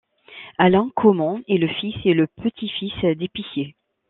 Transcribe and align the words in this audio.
Alain 0.57 0.89
Coumont 0.95 1.43
est 1.47 1.59
le 1.59 1.67
fils 1.67 1.93
et 2.05 2.15
le 2.15 2.25
petit-fils 2.25 3.03
d'épiciers. 3.19 3.75